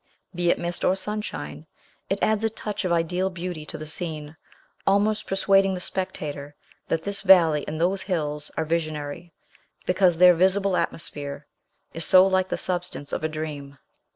Be 0.33 0.49
it 0.49 0.57
mist 0.57 0.83
or 0.83 0.95
sunshine, 0.95 1.67
it 2.09 2.17
adds 2.23 2.43
a 2.43 2.49
touch 2.49 2.83
of 2.85 2.91
ideal 2.91 3.29
beauty 3.29 3.67
to 3.67 3.77
the 3.77 3.85
scene, 3.85 4.35
almost 4.87 5.27
persuading 5.27 5.75
the 5.75 5.79
spectator 5.79 6.55
that 6.87 7.03
this 7.03 7.21
valley 7.21 7.63
and 7.67 7.79
those 7.79 8.01
hills 8.01 8.49
are 8.57 8.65
visionary, 8.65 9.31
because 9.85 10.17
their 10.17 10.33
visible 10.33 10.75
atmosphere 10.75 11.45
is 11.93 12.03
so 12.03 12.25
like 12.25 12.47
the 12.47 12.57
substance 12.57 13.13
of 13.13 13.23
a 13.23 13.29
dream. 13.29 13.77